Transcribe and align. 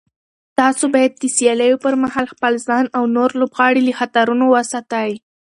تاسو 0.59 0.85
باید 0.93 1.11
د 1.21 1.23
سیالیو 1.37 1.77
پر 1.83 1.93
مهال 2.03 2.25
خپل 2.33 2.53
ځان 2.67 2.85
او 2.97 3.03
نور 3.15 3.29
لوبغاړي 3.39 3.81
له 3.87 3.93
خطرونو 3.99 4.45
وساتئ. 4.53 5.11